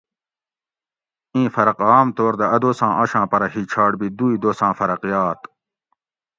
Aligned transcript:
اِیں 1.33 1.47
فرق 1.55 1.77
عام 1.89 2.07
طور 2.17 2.33
دہ 2.39 2.45
اۤ 2.55 2.61
دوساں 2.63 2.91
آشاں 3.01 3.25
پرہ 3.31 3.47
ھیچھاٹ 3.53 3.91
بی 3.99 4.07
دوئ 4.17 4.35
دوساں 4.43 4.71
فرق 4.79 5.01
یات 5.11 5.39